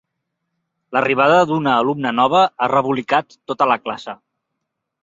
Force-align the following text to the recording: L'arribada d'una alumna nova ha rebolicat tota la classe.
L'arribada 0.97 1.35
d'una 1.51 1.75
alumna 1.83 2.15
nova 2.23 2.43
ha 2.57 2.71
rebolicat 2.73 3.39
tota 3.53 3.71
la 3.75 3.79
classe. 3.87 4.19